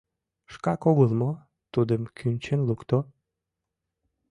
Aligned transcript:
Шкак 0.53 0.81
огыл 0.89 1.09
мо 1.21 1.31
Тудым 1.73 2.01
кӱнчен 2.17 2.59
лукто? 2.67 2.99